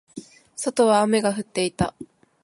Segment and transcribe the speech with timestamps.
[0.55, 1.93] 外は雨が降っていた。